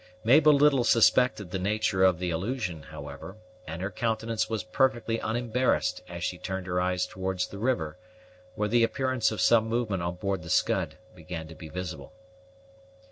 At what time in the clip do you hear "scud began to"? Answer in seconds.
10.49-11.53